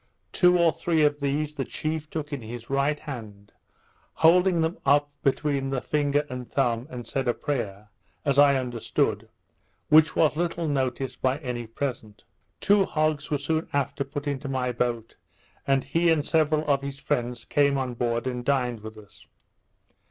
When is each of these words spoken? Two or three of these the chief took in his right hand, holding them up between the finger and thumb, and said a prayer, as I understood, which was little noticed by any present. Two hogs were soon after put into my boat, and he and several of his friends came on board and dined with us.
Two 0.33 0.57
or 0.57 0.71
three 0.73 1.03
of 1.03 1.19
these 1.19 1.53
the 1.53 1.63
chief 1.63 2.09
took 2.09 2.33
in 2.33 2.41
his 2.41 2.71
right 2.71 2.99
hand, 2.99 3.51
holding 4.13 4.59
them 4.61 4.79
up 4.83 5.11
between 5.21 5.69
the 5.69 5.79
finger 5.79 6.25
and 6.27 6.51
thumb, 6.51 6.87
and 6.89 7.05
said 7.05 7.27
a 7.27 7.35
prayer, 7.35 7.87
as 8.25 8.39
I 8.39 8.55
understood, 8.55 9.29
which 9.89 10.15
was 10.15 10.35
little 10.35 10.67
noticed 10.67 11.21
by 11.21 11.37
any 11.37 11.67
present. 11.67 12.23
Two 12.59 12.83
hogs 12.83 13.29
were 13.29 13.37
soon 13.37 13.67
after 13.73 14.03
put 14.03 14.25
into 14.25 14.49
my 14.49 14.71
boat, 14.71 15.17
and 15.67 15.83
he 15.83 16.09
and 16.09 16.25
several 16.27 16.65
of 16.67 16.81
his 16.81 16.97
friends 16.97 17.45
came 17.45 17.77
on 17.77 17.93
board 17.93 18.25
and 18.25 18.43
dined 18.43 18.79
with 18.79 18.97
us. 18.97 19.27